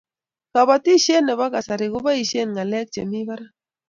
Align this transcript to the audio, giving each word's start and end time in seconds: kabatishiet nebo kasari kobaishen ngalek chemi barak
kabatishiet 0.51 1.23
nebo 1.25 1.45
kasari 1.53 1.87
kobaishen 1.93 2.47
ngalek 2.53 2.87
chemi 2.93 3.19
barak 3.27 3.53